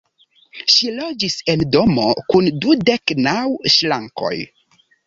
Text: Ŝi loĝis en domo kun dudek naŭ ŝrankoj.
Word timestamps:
Ŝi 0.75 0.89
loĝis 0.95 1.35
en 1.53 1.65
domo 1.77 2.09
kun 2.33 2.51
dudek 2.65 3.17
naŭ 3.29 3.39
ŝrankoj. 3.79 4.35